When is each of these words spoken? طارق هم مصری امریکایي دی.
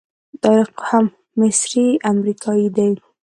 طارق 0.43 0.75
هم 0.89 1.05
مصری 1.39 1.87
امریکایي 2.11 2.67
دی. 2.75 2.89